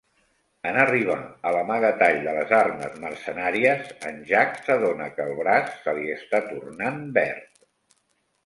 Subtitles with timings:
[0.67, 1.17] En arribar
[1.49, 6.41] a l'amagatall de les armes mercenàries, en Jack s'adona que el braç se li està
[6.49, 7.63] tornant verd.